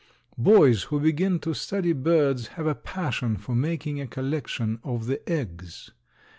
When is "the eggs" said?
5.05-5.91